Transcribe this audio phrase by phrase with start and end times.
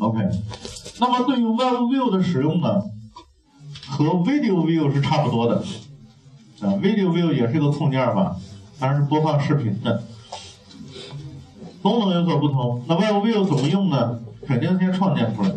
[0.00, 0.18] OK，
[0.98, 2.82] 那么对于 Web View 的使用呢，
[3.86, 5.56] 和 Video View 是差不多的
[6.60, 8.36] 啊，Video View 也是一个控件吧，
[8.78, 10.02] 当然是播放视频的，
[11.82, 12.84] 功能有所不同。
[12.88, 14.20] 那 Web View 怎么用呢？
[14.46, 15.52] 肯定先创建出来，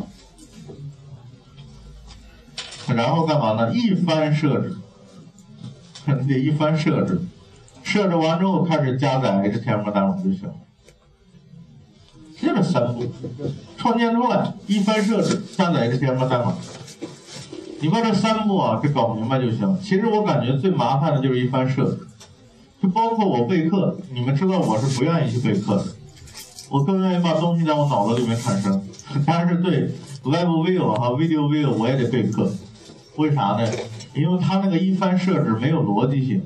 [2.93, 3.73] 然后干嘛呢？
[3.73, 4.75] 一番设置，
[6.05, 7.19] 肯定得一番设置，
[7.81, 10.51] 设置完之后开始加载 HTML 代码就行。
[12.39, 13.11] 就这三步，
[13.85, 16.55] 创建出来，一番设置，下载 HTML 代码。
[17.79, 19.77] 你把这三步啊，给搞明白就行。
[19.79, 21.99] 其实我感觉最麻烦的就是一番设置，
[22.81, 25.85] 就包括我备课，你们知道我是不愿意去备课的，
[26.71, 28.81] 我更愿意把东西在我脑子里面产生。
[29.23, 29.91] 但是对
[30.23, 32.51] Web View 和 Video View 我也得备课，
[33.17, 33.69] 为啥呢？
[34.15, 36.41] 因为它那个一番设置没有逻辑性，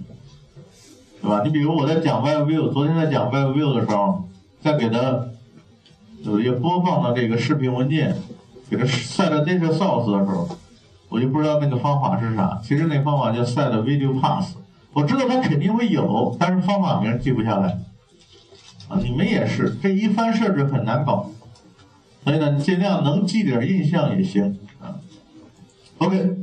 [1.21, 1.41] 对吧？
[1.45, 4.25] 你比如我在讲 Web View，昨天在讲 Web View 的时候，
[4.61, 5.28] 在给它。
[6.23, 8.15] 有一播放的这个视频文件，
[8.69, 10.49] 给它 set data source 的时候，
[11.07, 12.59] 我就不知道那个方法是啥。
[12.63, 14.47] 其实那方法叫 set video path，
[14.94, 17.79] 我知道它肯定会有，但是方法名记不下来。
[18.89, 21.29] 啊，你们也是，这一番设置很难搞，
[22.23, 24.97] 所以呢，尽量能记点印象也行啊。
[25.99, 26.35] OK，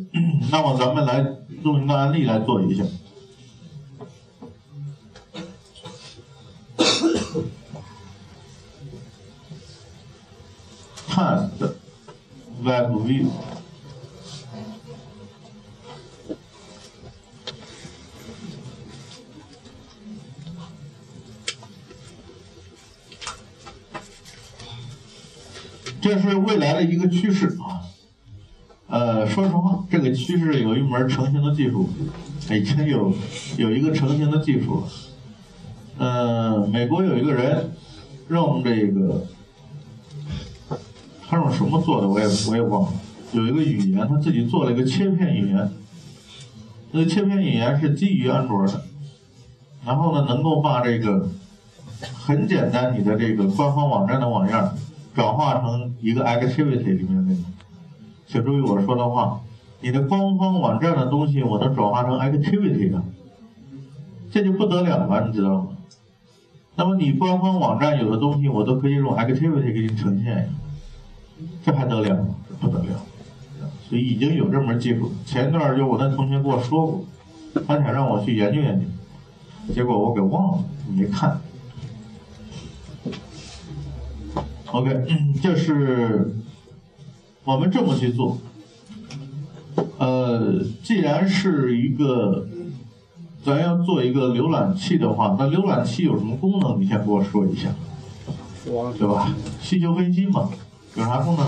[0.51, 1.25] 那么咱们来
[1.63, 2.85] 用一个案例来做一下。
[11.17, 11.75] 看的
[12.63, 13.29] Web View，
[26.03, 27.81] 这是未来的一个趋势啊。
[28.89, 31.89] 呃，说实话，这个趋势有一门成型的技术，
[32.51, 33.15] 已经有
[33.57, 34.89] 有一个成型的技术了。
[35.97, 37.73] 呃，美国有一个人
[38.29, 39.27] 用这个。
[41.51, 42.09] 什么做的？
[42.09, 42.93] 我也我也忘了。
[43.33, 45.71] 有一个语言，他自己做了一个切片语言。
[46.93, 48.83] 那切片语言是基于安卓的，
[49.85, 51.29] 然后呢，能够把这个
[52.15, 54.55] 很简单你的这个官方网站的网页
[55.15, 57.45] 转化成一个 activity 里面那种。
[58.27, 59.41] 请注意我说的话，
[59.81, 63.03] 你的官方网站的东西我能转化成 activity 的，
[64.31, 65.69] 这就不得了了，你知道吗？
[66.77, 70.49] 那么你官方网站有的东西，我都可以用 activity 给你呈现。
[71.65, 72.27] 这还得了？
[72.61, 73.03] 不得了！
[73.89, 75.13] 所以已经有这门技术。
[75.25, 77.05] 前一段就我那同学跟我说过，
[77.67, 80.65] 他想让我去研究研究，结果我给忘了，
[80.95, 81.41] 没看。
[84.73, 85.07] OK，
[85.43, 86.35] 这是
[87.45, 88.39] 我们这么去做。
[89.99, 92.47] 呃，既然是一个
[93.45, 96.81] 咱要做一个浏览器的话，那浏览器有什么功能？
[96.81, 97.69] 你先给我说一下，
[98.65, 99.33] 对吧？
[99.61, 100.51] 需求分析嘛。
[100.97, 101.47] 有啥功能？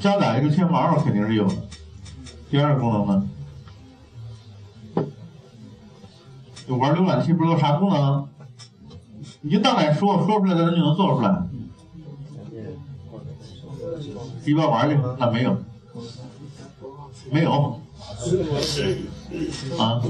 [0.00, 1.54] 加载一个天猫肯定是有的。
[2.50, 3.28] 第二个功能呢？
[6.66, 8.28] 就玩浏览器不知道啥功能？
[9.42, 11.42] 你就大胆说，说出来的人就能做出来。
[14.44, 15.56] 一边玩去，那没有，
[17.30, 17.80] 没有。
[19.78, 20.00] 啊？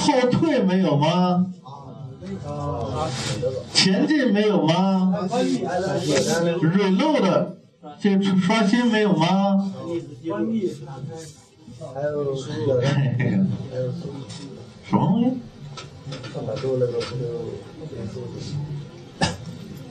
[0.00, 1.53] 后退没有吗？
[3.72, 5.14] 前进没有吗？
[6.60, 7.56] 锐漏的，
[8.00, 9.72] 这刷新没有吗？
[11.94, 12.80] 还有什么东
[14.80, 15.36] 西？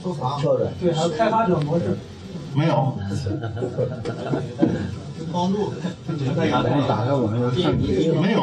[0.04, 0.42] 收藏。
[0.42, 1.98] 对，还有开发者模式。
[2.56, 2.98] 没有。
[5.32, 5.72] 帮助。
[6.88, 7.40] 打开我们
[8.22, 8.38] 没有。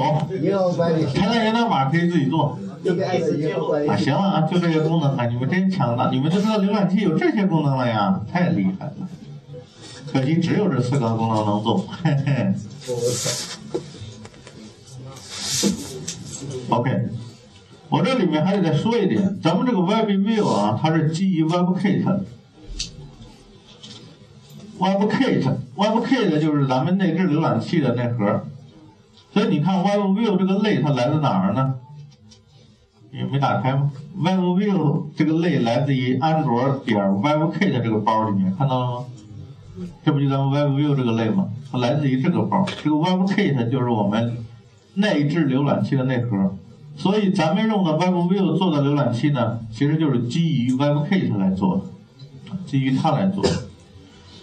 [1.12, 2.58] 开发源代码可以自己做。
[3.88, 6.08] 啊，行了啊，就这些功能啊，你们真强大！
[6.10, 9.08] 你们都知道浏览器有这些功能了呀，太厉害了。
[10.10, 12.54] 可惜只有这四个功能能做，嘿嘿。
[16.70, 17.08] OK，
[17.90, 22.20] 我这里面还得再说一点，咱们这个 Web View 啊，它是基于 WebKit。
[24.78, 28.46] WebKit，WebKit 就是咱们内置浏览器的内核。
[29.34, 31.74] 所以你看 Web View 这个类它来自哪儿呢？
[33.12, 39.06] 也没打开吗？Web View 这个类来自于安卓点 WebKit 这个包里面，看到了吗？
[40.04, 41.48] 这不就咱们 Web View 这个类吗？
[41.72, 44.44] 它来自于这个包，这个 WebKit 就是我们
[44.94, 46.54] 内置浏览器的内核。
[46.96, 53.50] 所以咱们用的 Web View 做的浏览器呢，其实就是基于 WebKit 来做的，基于它来做的。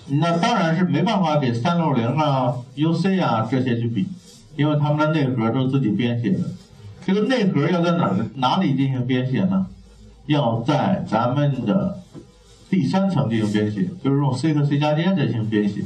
[0.09, 4.07] 那当然是没办法给三六零啊、UC 啊这些去比，
[4.55, 6.39] 因为他们的内核都是自己编写的。
[7.07, 9.67] 这个内核要在哪哪里进行编写呢？
[10.25, 11.99] 要在咱们的
[12.69, 15.85] 第三层进行编写，就是用 C 和 C 加加进行编写。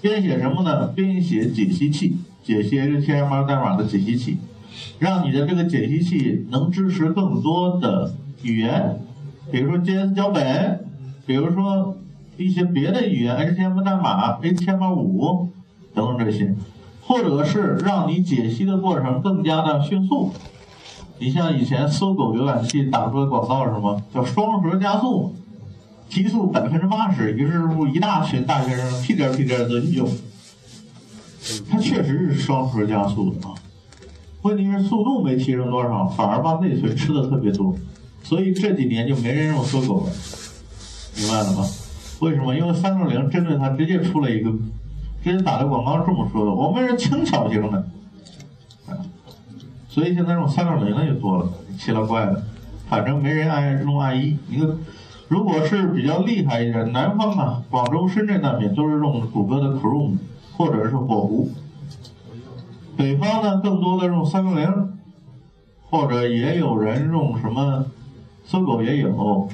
[0.00, 0.86] 编写什么呢？
[0.86, 4.38] 编写解析器，解析 HTML 代码的解析器，
[4.98, 8.98] 让你的这个解析器能支持更多的语言，
[9.52, 10.82] 比如说 JS 脚本，
[11.26, 11.98] 比如说
[12.38, 15.48] 一些别的语言 HTML 代码 HTML5
[15.94, 16.54] 等等这些，
[17.06, 20.32] 或者是让你解析的过程更加的迅速。
[21.18, 24.02] 你像以前搜狗浏览器打出的广告是什么？
[24.12, 25.34] 叫双核加速。
[26.06, 30.08] 提速百分之八十，于是乎一大群大学生屁颠屁颠的用，
[31.68, 33.54] 它确实是双核加速的啊。
[34.42, 37.74] 问题是速度没提升多少，反而把内存吃的特别多，
[38.22, 40.12] 所以这几年就没人用搜狗了，
[41.16, 41.66] 明白了吗？
[42.20, 42.54] 为什么？
[42.54, 44.52] 因为三六零针对它直接出了一个，
[45.24, 47.86] 直接打的广告是这么说的：我们是轻巧型的，
[49.88, 51.48] 所以现在用三六零的就多了，
[51.78, 52.42] 奇了怪了，
[52.90, 54.76] 反正没人爱用 IE，一个。
[55.28, 60.18] 如果是比较厉害一点，南方啊，广州、深圳那边都是用谷歌的 Chrome
[60.52, 61.48] 或者是火狐；
[62.94, 64.98] 北方呢，更多的用三六零，
[65.88, 67.86] 或者也有人用什么
[68.44, 69.48] 搜狗也有。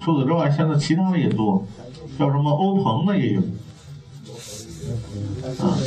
[0.00, 1.62] 除此之外，现在其他的也多，
[2.18, 3.42] 叫什么欧鹏的也有。
[5.60, 5.78] 啊，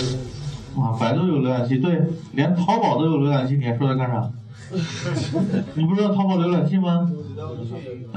[0.81, 2.01] 啊，百度有浏览器，对，
[2.33, 4.31] 连淘宝都有浏览器，你还说它干啥？
[5.75, 7.11] 你不知道淘宝浏览器吗？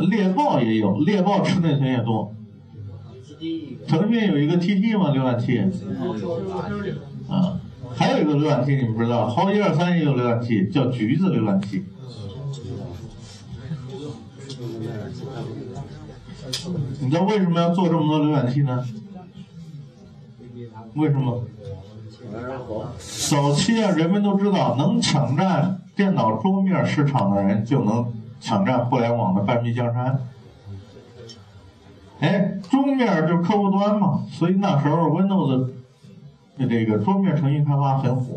[0.09, 2.33] 猎豹也有，猎豹吃内存也多。
[3.87, 5.11] 腾讯有一个 TT 吗？
[5.11, 5.59] 浏览器。
[7.29, 7.61] 啊，
[7.95, 11.85] 还有一个浏览器你们不知道，好一二三也有浏览器，叫橘子浏览器。
[17.01, 18.87] 你知道为什么要做这么多浏览器呢？
[20.95, 21.43] 为什么？
[23.31, 28.13] 早期啊，人们都知道，能抢占电脑桌面市场的人就能。
[28.39, 30.21] 抢占互联网的半壁江山，
[32.21, 35.73] 哎，桌面就是客户端嘛，所以那时候 Windows
[36.59, 38.35] 的这个桌面程序开发很火。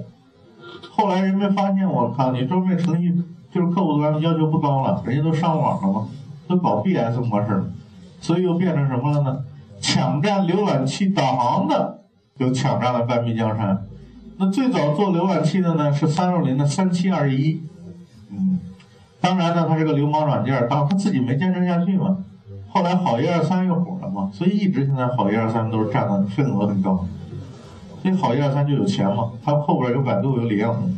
[0.89, 3.13] 后来人们发现，我靠，你桌面程序
[3.51, 6.07] 就是客户端要求不高了，人家都上网了嘛，
[6.47, 7.65] 都搞 BS 模式了，
[8.21, 9.39] 所以又变成什么了呢？
[9.81, 11.98] 抢占浏览器导航的，
[12.39, 13.85] 就抢占了半壁江山。
[14.37, 17.61] 那最早做浏览器的呢，是三六零的三七二一。
[18.31, 18.59] 嗯
[19.21, 22.19] 当然呢，它是个流氓软件，当他自己没坚持下去嘛。
[22.69, 27.05] 后来好一二三又火了嘛，所以一直现在好一二三都是占的份额很高。
[28.01, 30.95] 所以好一二三就有钱嘛，它后边有百度有李彦宏，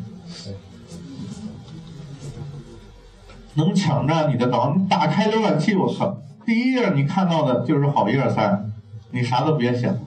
[3.55, 4.75] 能抢占你的导。
[4.75, 8.71] 你打开浏览器，我靠，第一页你看到的就是好一二三，
[9.09, 9.97] 你啥都别想，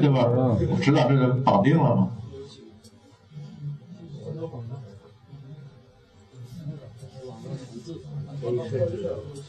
[0.00, 0.24] 对吧？
[0.26, 2.10] 我知道这个绑定了嘛。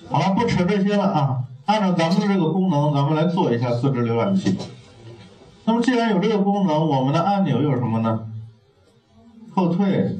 [0.09, 1.43] 好了，不扯这些了啊！
[1.65, 4.57] 按照咱们的这个功能，咱们来做一下自制浏览器。
[5.65, 8.27] 那么既然有这个功能，我们的按钮有什么呢？
[9.53, 10.19] 后退、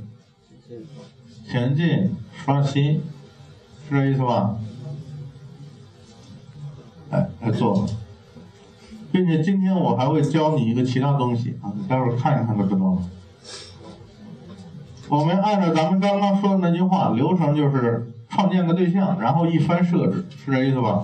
[1.49, 3.01] 前进、刷新，
[3.89, 4.57] 是这意思吧？
[7.09, 7.87] 哎，来做，
[9.19, 12.97] 并且今天我还会教你一个其他东西啊，待会儿看一看就知道了。
[15.09, 18.11] 我们按照咱们刚刚说的那句话，流程就是。
[18.31, 21.03] 创建个对象，然后一番设置，是这意思吧？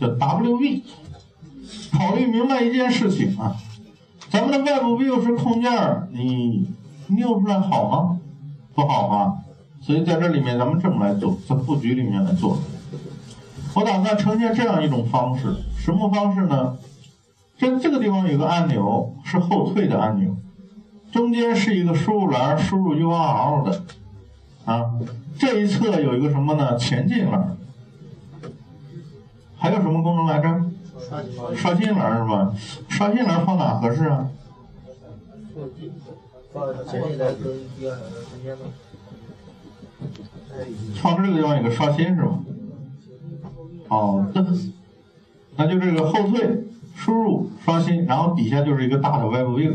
[0.00, 0.82] 叫 WV。
[1.92, 3.54] 考虑明白一件事情啊，
[4.28, 6.66] 咱们的外部 view 是控件儿，你
[7.10, 8.18] 拗出来好吗？
[8.74, 9.36] 不好吧？
[9.80, 12.58] 所以在这里面，咱们这么来做，在布局里面来做。
[13.74, 16.78] 我打算呈现这样一种方式，什么方式呢？
[17.58, 20.34] 在这个地方有个按钮，是后退的按钮。
[21.12, 23.82] 中间是一个输入栏，输入 URL 的，
[24.64, 24.92] 啊，
[25.38, 26.76] 这一侧有一个什么呢？
[26.76, 27.56] 前进栏，
[29.56, 30.64] 还有什么功能来着？
[31.56, 32.54] 刷新栏是吧？
[32.88, 34.28] 刷新栏放哪合适啊？
[36.54, 36.74] 放
[41.16, 42.38] 这个地方有个刷新是吧？
[43.90, 44.46] 好的，
[45.58, 49.74] 那就这个后退、输入、刷新，然后底下就是一个大的 Web View。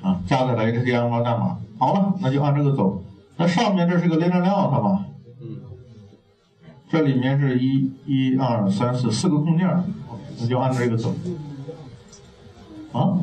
[0.00, 3.02] 啊，加载了 HTML 代码，好了，那就按这个走。
[3.36, 5.04] 那上面这是个 layout 吧？
[5.40, 5.58] 嗯。
[6.88, 9.68] 这里面是一、一、二、三、四四个空件，
[10.38, 11.12] 那就按这个走。
[12.92, 13.18] 啊？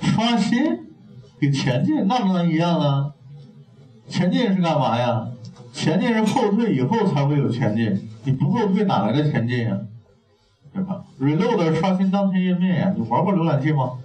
[0.00, 0.86] 刷新？
[1.40, 3.12] 给前进那不能一样啊？
[4.08, 5.28] 前进是干嘛呀？
[5.72, 9.78] 前进是后退以后才会有前进，你不后退哪来的前进呀？
[10.72, 13.98] 对吧？Reload 刷新当前页面呀，你玩过浏览器吗？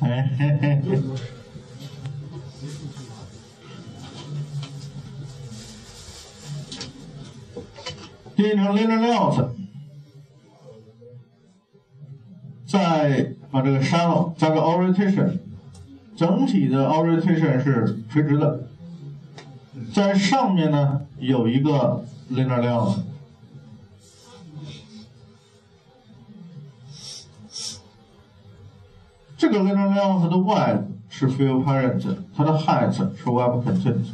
[0.00, 0.98] 嘿嘿嘿嘿。
[8.34, 9.48] 变成 liner layout，
[12.64, 15.38] 再把这个删了加个 orientation，
[16.16, 18.68] 整体的 orientation 是垂直的，
[19.92, 22.98] 在上面呢有一个 liner layout，
[29.36, 34.04] 这个 liner layout 的 width 是 fill parent，它的 height 是 web content，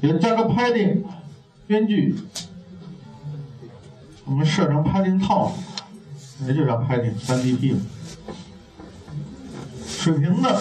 [0.00, 1.02] 也加个 padding。
[1.66, 2.14] 编距，
[4.26, 5.50] 我们设成 padding 套，
[6.46, 7.76] 也就叫 padding 三 DP。
[9.86, 10.60] 水平的，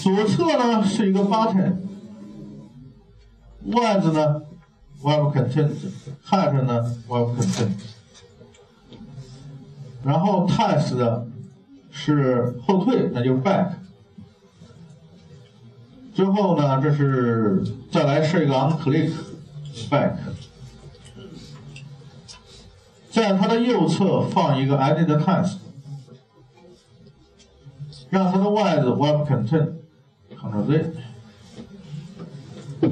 [0.00, 1.76] 左侧呢是一个 button，
[3.66, 4.42] 外子呢
[5.02, 5.70] web content，
[6.22, 7.72] 汉子呢 web content，
[10.02, 11.24] 然后 test
[11.90, 13.72] 是后退，那就是 back。
[16.14, 19.12] 之后呢，这是再来设一个 on click。
[19.88, 20.14] back，
[23.10, 25.58] 在它的右侧放一个 edit text，
[28.08, 29.26] 让它的 width web
[30.40, 30.92] content，Ctrl Z，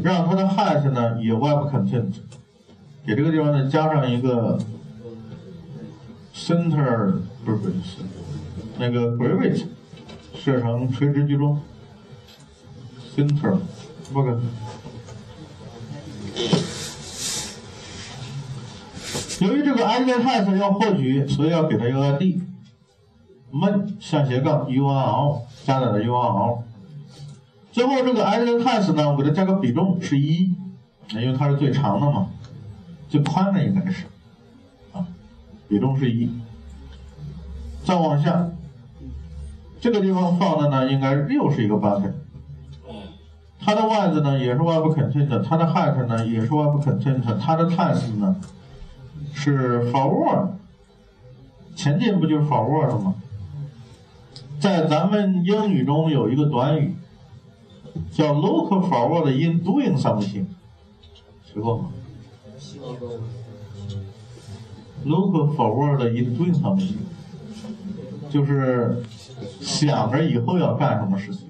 [0.02, 2.12] 让它的 height 呢也 web content，
[3.06, 4.58] 给这个地方呢加上一个
[6.34, 7.14] center
[7.44, 8.02] 不是不是
[8.78, 9.64] 那个 gravity，
[10.34, 11.60] 设成垂直居中
[13.16, 13.58] ，center，
[14.12, 14.38] 不可。
[19.40, 22.40] 由于这个 i d text 要获取，所以要给它一个 id。
[23.50, 26.62] 闷向斜杠 u r l 加载的 u r l。
[27.78, 30.52] 最后这个 i d text 呢，我给它加个比重是一，
[31.10, 32.26] 因为它是最长的嘛，
[33.08, 34.06] 最宽的应该是
[34.92, 35.06] 啊，
[35.68, 36.28] 比重是一。
[37.84, 38.48] 再往下，
[39.80, 42.14] 这个地方放的呢，应该又是一个 button。
[43.60, 48.34] 它的 width 呢也是 web content，它的 height 呢也是 web content，它的 test 呢。
[49.32, 50.48] 是 forward，
[51.76, 53.14] 前进不就是 forward 吗？
[54.58, 56.96] 在咱们英语中有一个短语
[58.12, 60.46] 叫 look forward in doing something，
[61.44, 61.90] 学过吗
[65.04, 66.96] ？look forward in doing something，
[68.30, 69.02] 就是
[69.60, 71.48] 想着以后要干什么事情，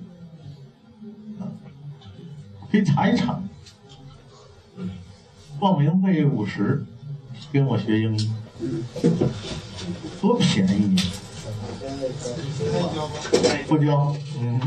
[2.71, 3.41] 可以查一查，
[5.59, 6.85] 报名费五十。
[7.51, 8.19] 跟我学英语，
[10.21, 10.95] 多便宜！
[13.69, 14.61] 不交，嗯，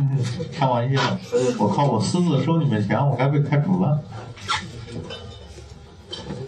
[0.52, 1.18] 开玩笑，
[1.60, 4.02] 我靠，我私自收你们钱，我该被开除了。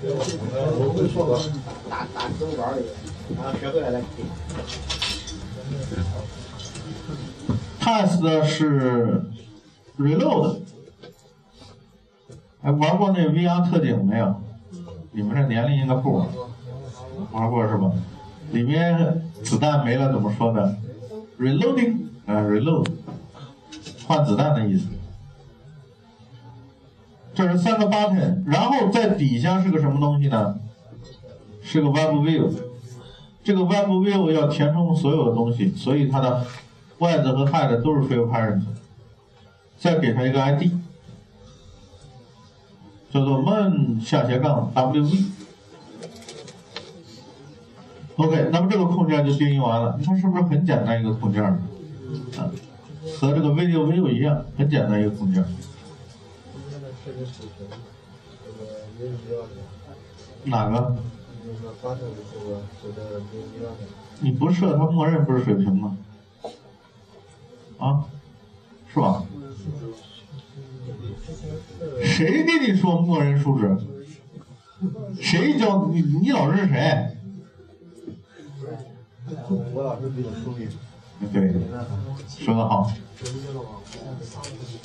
[0.06, 1.40] 我会说个
[1.90, 2.82] 打打中班的，
[3.36, 4.02] 然后学会了再
[7.82, 9.24] Test 是
[10.00, 10.60] reload，
[12.62, 14.42] 哎，玩过那 VR 特警没有？
[15.12, 16.28] 你们这年龄应该不玩，
[17.32, 17.92] 玩过是吧？
[18.52, 20.76] 里面子弹没了怎么说呢
[21.40, 22.88] ？Reloading，啊，reload，
[24.06, 24.88] 换子弹的意思。
[27.34, 30.60] 这是三个 button，然后在底下是个什么东西呢？
[31.64, 32.52] 是个 web view。
[33.44, 36.46] 这个 web view 要填充所有的东西，所以它的
[37.00, 38.62] width 和 height 都是 fill parent。
[39.78, 40.72] 再给它一个 ID。
[43.12, 45.33] 叫做 main 下斜杠 wv。
[48.16, 49.96] OK，那么这个控件就定义完了。
[49.98, 51.44] 你看是不是很简单一个控件？
[51.44, 52.52] 啊，
[53.20, 55.44] 和这个 video view 一样，很简单一个控件。
[60.44, 60.96] 哪个？
[64.20, 65.98] 你不设它默认不是水平吗？
[67.80, 68.06] 啊，
[68.94, 69.24] 是吧？
[72.04, 73.76] 谁跟你说默认数值？
[75.20, 76.02] 谁教你？
[76.02, 77.13] 你老师是谁？
[79.74, 80.70] 我老师比我聪明。
[81.32, 81.54] 对，
[82.28, 82.92] 说的好。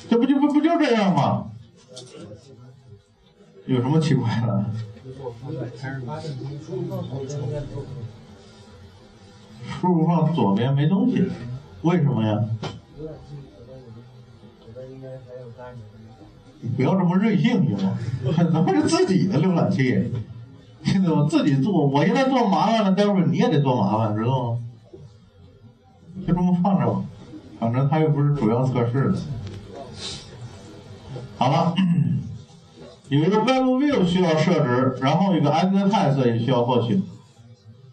[0.08, 1.50] 这不就不不就这样吗？
[3.66, 4.64] 有什么奇怪的？
[9.80, 11.28] 输入放左边没东西，
[11.82, 12.38] 为什么呀？
[16.60, 17.98] 你不要这么任性行吗？
[18.52, 20.10] 咱们是自己的浏览器，
[20.88, 24.58] 现在我自己做，我现在做麻烦了，待会儿你也得做麻烦，知道吗？
[26.26, 27.02] 就这么放着吧，
[27.60, 29.18] 反正它又不是主要测试的。
[31.36, 31.74] 好了，
[33.08, 37.00] 有一个 Web View 需要设置，然后一个 Edit Text 也需要获取，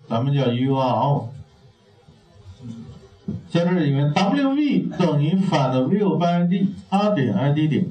[0.09, 1.25] 咱们叫 URL。
[3.49, 7.87] 在这里面，wv 等于反的 view by id r 点 id 点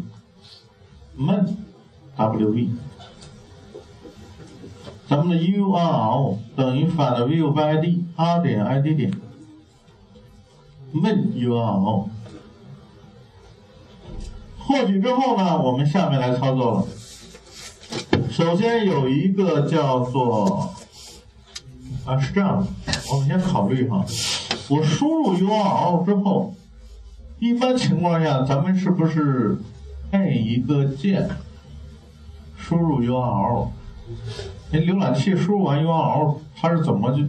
[1.19, 1.47] main
[2.17, 2.69] wv，
[5.09, 9.13] 咱们的 url 等于反的 view by id r 点 id 点
[10.93, 12.09] main url。
[14.59, 16.87] 获取之后呢，我们下面来操作了。
[18.31, 20.75] 首先有一个叫做
[22.07, 24.05] 啊，是这样的，我们先考虑哈。
[24.71, 26.55] 我输入 URL 之后，
[27.39, 29.59] 一般情况下，咱们是不是
[30.11, 31.29] 配一个键？
[32.57, 33.69] 输入 URL，
[34.71, 37.23] 那浏览器输入完 URL，它是怎么就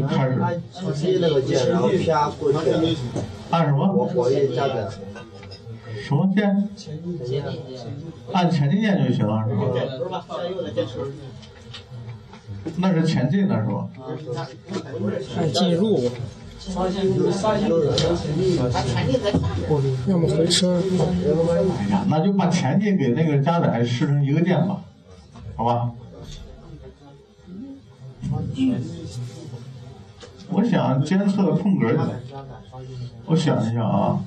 [0.00, 0.40] 就开始？
[0.40, 2.58] 按前进那个键，然后啪过去。
[3.50, 3.92] 按什么？
[3.92, 4.88] 我我也加载。
[6.02, 6.68] 什么键？
[6.76, 7.44] 前进键。
[8.32, 9.54] 按前进键就行了，是
[10.08, 10.26] 吧？
[12.76, 13.88] 那是前进的是吧？
[15.36, 16.10] 按进入。
[20.06, 20.78] 要么回车。
[21.78, 24.82] 哎呀，那就把前进给那个加载设成一个键吧，
[25.56, 25.90] 好吧？
[30.48, 32.20] 我想监测空格的，
[33.26, 34.24] 我想一下啊。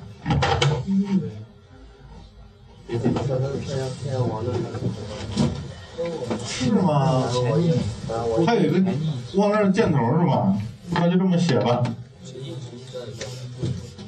[6.44, 7.22] 是吗？
[8.46, 8.92] 还有一个
[9.34, 10.56] 往那儿箭头是吧？
[10.92, 11.82] 那就这么写吧。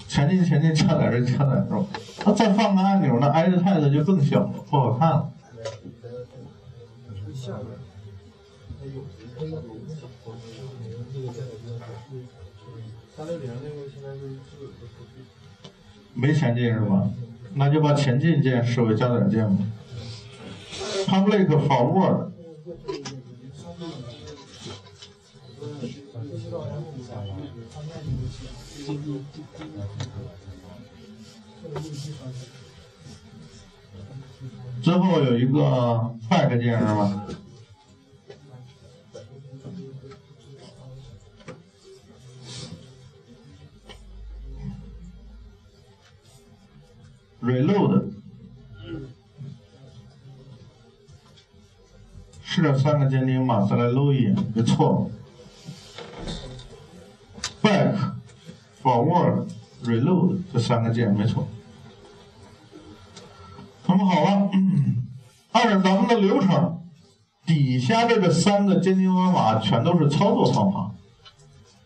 [0.09, 1.85] 前进前进加载这加载是吧？
[2.25, 5.31] 那再放个按钮，那 Edit Text 就更小了，不好看了。
[16.15, 17.11] 没前进是吧？
[17.55, 19.65] 那就把前进键视为加载键吧。
[21.07, 22.31] Public forward。
[34.83, 35.61] 最后有一个
[36.31, 37.27] back 键是吧
[47.47, 48.11] ？Reload
[52.43, 53.67] 是这三个监听吗？
[53.71, 55.11] 再来搂一眼，别错。
[57.63, 57.95] Back。
[58.83, 59.49] Forward,
[59.85, 61.49] reload 这三个键没错。
[63.85, 64.49] 那么好了，
[65.51, 66.81] 按照咱们的流程，
[67.45, 70.93] 底下这个三个监听方法全都是操作方法。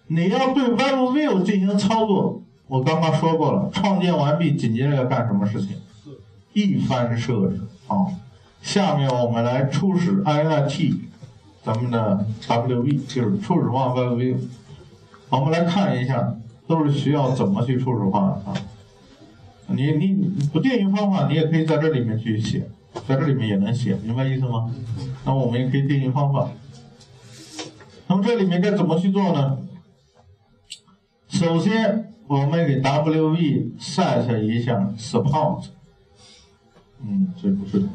[0.09, 5.76] 你要对 WebView 进行操作，我刚刚说过了，创建完毕，紧接着要干什么事情？
[6.54, 8.06] 一番设置啊。
[8.62, 10.94] 下面我们来初始 IIT
[11.62, 14.37] 咱们的 WV，就是初始化 WebView。
[15.28, 16.37] 我们来看一下。
[16.70, 18.54] 都是需要怎么去初始化的啊？
[19.66, 20.12] 你你
[20.52, 22.70] 不定义方法，你也可以在这里面去写，
[23.09, 24.72] 在这里面也能写，明白意思吗？
[25.24, 26.48] 那我们也可以定义方法。
[28.06, 29.59] 那么这里面该怎么去做呢？
[31.28, 35.64] 首先，我们给 WV set 一下 support。
[37.03, 37.88] 嗯，这不是，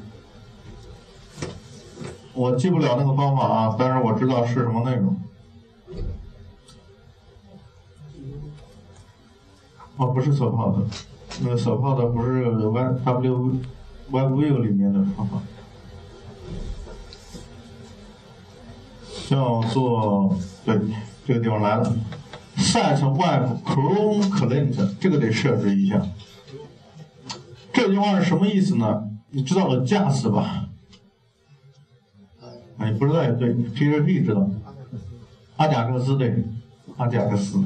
[2.33, 5.15] 我记不了那个方法啊，但是我知道是什么内容。
[9.95, 10.83] 哦，不是 support，
[11.41, 13.61] 那个 support 不是 YW
[14.11, 15.41] YW 里面的方法，
[19.29, 20.77] 叫做对
[21.25, 21.95] 这个地方来了
[22.57, 26.01] ，set web Chrome client 这个得设置一下。
[27.73, 29.03] 这句话是什么意思呢？
[29.31, 30.67] 你知道个架势吧？
[32.77, 34.49] 哎，不知道也对，PHP 知道，
[35.57, 36.43] 阿贾克斯对。
[36.97, 37.61] 阿贾克斯，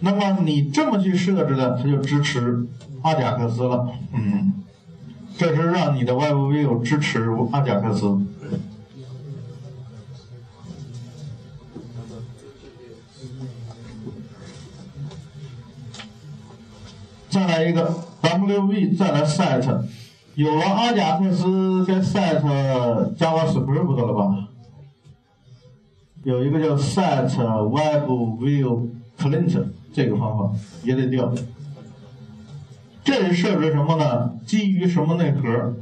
[0.00, 2.66] 那么你这么去设置的，它就支持
[3.00, 3.88] 阿贾克斯了。
[4.12, 4.52] 嗯，
[5.38, 8.20] 这是让你的 WebView 支持阿贾克斯。
[17.30, 19.84] 再来一个 WV，再来 set，
[20.34, 22.42] 有了阿贾克斯，该 set
[23.16, 24.48] JavaScript 了吧？
[26.24, 27.28] 有一个叫 set
[27.68, 28.10] web
[28.42, 31.32] view client 这个方法也得调。
[33.04, 34.34] 这是设置什么呢？
[34.44, 35.76] 基于什么内核？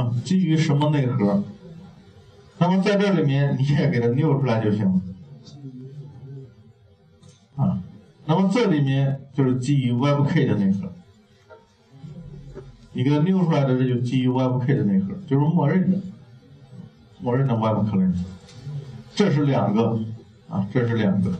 [0.00, 1.44] 啊，基于什么内核？
[2.58, 5.02] 那么在这里面你也给它 new 出来就行。
[7.56, 7.80] 啊，
[8.26, 10.92] 那么这里面就是基于 WebK 的内核。
[12.92, 15.98] 你给它扭出来的，这就基于 WebK 的内核，就是默认的，
[17.20, 18.14] 默认的 Web Client。
[19.14, 19.98] 这是两个
[20.48, 21.30] 啊，这是两个，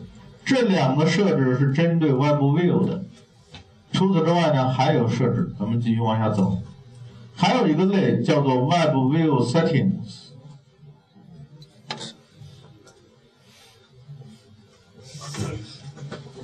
[0.45, 3.03] 这两个设置是针对 Web View 的。
[3.91, 6.59] 除此之外呢，还有设置，咱们继续往下走，
[7.35, 10.26] 还有一个类叫做 Web View Settings。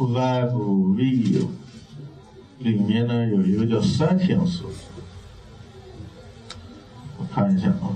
[0.08, 1.48] Web View
[2.60, 4.62] 里面呢有一个叫 Settings，
[7.18, 7.96] 我看一下啊，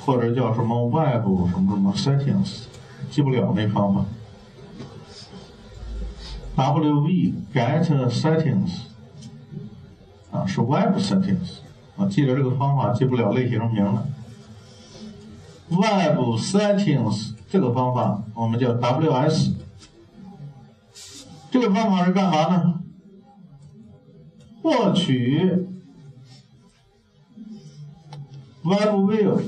[0.00, 2.62] 或者叫什么 Web 什么什么 Settings，
[3.10, 4.04] 记不了那方法。
[6.56, 8.70] WV Get Settings
[10.30, 11.58] 啊是 Web Settings
[11.96, 14.06] 啊，记得这个方法，记不了类型名了。
[15.68, 19.65] Web Settings 这个方法我们叫 WS。
[21.58, 22.82] 这个方法是干嘛呢？
[24.62, 25.66] 获取
[28.62, 29.40] Web View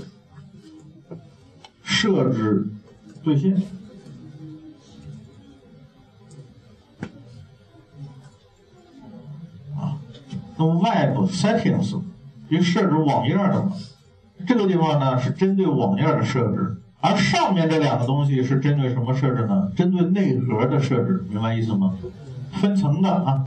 [1.83, 2.67] 设置
[3.23, 3.57] 兑现。
[9.77, 10.01] 啊，
[10.57, 12.01] 那么 Web Settings
[12.51, 13.75] 就设置网页的嘛，
[14.47, 16.81] 这个地方呢是针对网页的设置。
[17.01, 19.71] 而上面这两个东西是针对什么设置呢？
[19.77, 21.97] 针对内核的设置，明白意思吗？
[22.61, 23.47] 分层的啊，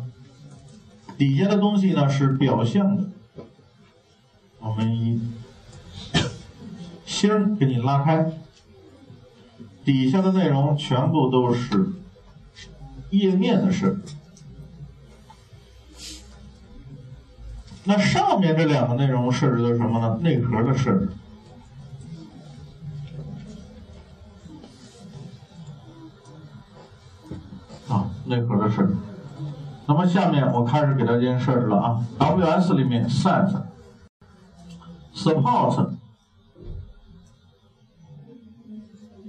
[1.17, 3.09] 底下的东西呢是表象的，
[4.59, 5.21] 我们一
[7.05, 8.31] 星给你拉开，
[9.83, 11.89] 底下的内容全部都是
[13.09, 14.01] 页面的设置。
[17.83, 20.19] 那上面这两个内容设置的什么呢？
[20.21, 21.09] 内核的设置。
[28.31, 28.95] 内核的设置。
[29.85, 33.53] 那么下面我开始给大家设置了啊，WS 里面 set
[35.13, 35.89] support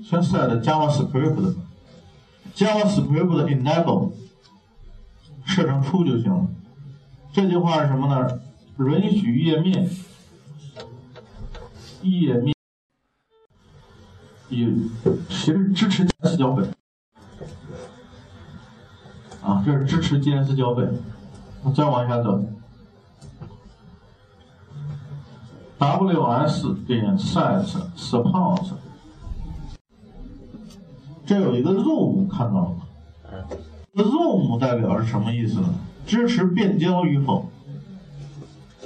[0.05, 1.57] 先 set JavaScript
[2.55, 4.13] JavaScript enable
[5.45, 6.47] 设成 true 就行了。
[7.33, 8.41] 这句话是什么呢？
[8.79, 9.91] 允许页面
[12.03, 12.55] 页面
[14.49, 14.73] 也
[15.29, 16.73] 其实支持四脚本。
[19.43, 21.03] 啊，这是支持 JS 脚本。
[21.77, 22.43] 再往下走
[25.79, 27.65] ，ws 点 set
[27.97, 28.73] support，
[31.25, 32.83] 这有一个 zoom 看到了吗
[33.95, 35.69] ？zoom 代表是什么意思呢？
[36.05, 37.49] 支持变焦与否？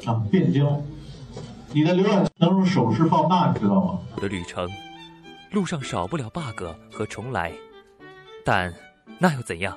[0.04, 0.82] 啊，变焦。
[1.72, 3.98] 你的浏览器能用手势放大，你知道吗？
[4.16, 4.68] 我的旅程，
[5.52, 7.52] 路上少不了 bug 和重来，
[8.44, 8.70] 但
[9.18, 9.74] 那又怎样？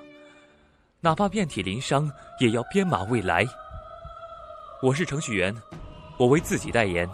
[1.01, 3.47] 哪怕遍体鳞伤，也要编码未来。
[4.81, 5.55] 我是程序员，
[6.17, 7.09] 我为自己代言。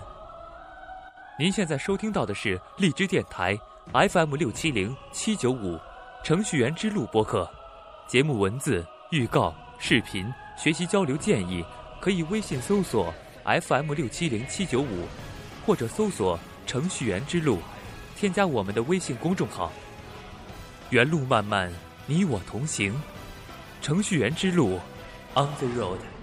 [1.38, 3.56] 您现在收听到的是荔枝电台
[3.94, 5.80] FM 六七零七九五
[6.24, 7.48] 程序员之路播客，
[8.08, 11.64] 节目文字、预告、视频、学习交流建议，
[12.00, 15.08] 可以微信搜索 FM 六七零七九五，
[15.64, 17.60] 或者搜索程序员之路，
[18.16, 19.72] 添加我们的微信公众号。
[20.90, 21.72] 原路漫漫，
[22.08, 23.00] 你我同行。
[23.86, 24.80] 程序员之路
[25.36, 26.15] ，On the road。